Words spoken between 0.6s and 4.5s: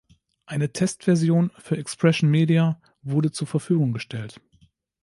Testversion für Expression Media wurde zur Verfügung gestellt.